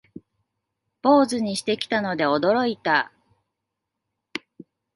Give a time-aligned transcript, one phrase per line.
[1.03, 3.11] 坊主にしてきたので驚いた